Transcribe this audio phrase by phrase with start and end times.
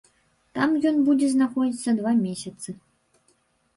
[0.57, 2.69] Там ён будзе знаходзіцца два месяцы.